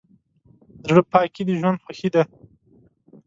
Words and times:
زړه 0.87 1.01
پاکي 1.11 1.41
د 1.45 1.49
ژوند 1.59 1.81
خوښي 1.83 2.09
ده. 2.15 2.23